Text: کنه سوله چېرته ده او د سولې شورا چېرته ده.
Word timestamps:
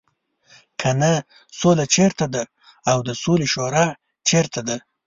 کنه 0.81 1.13
سوله 1.59 1.83
چېرته 1.95 2.25
ده 2.33 2.43
او 2.91 2.97
د 3.07 3.09
سولې 3.23 3.47
شورا 3.53 3.85
چېرته 4.29 4.59
ده. 4.67 4.77